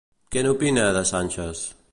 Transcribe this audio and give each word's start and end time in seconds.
Què 0.35 0.43
n'opina, 0.47 0.87
de 0.97 1.05
Sánchez? 1.13 1.65